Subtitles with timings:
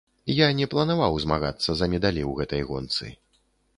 [0.35, 3.05] Я не планаваў змагацца за медалі ў гэтай гонцы.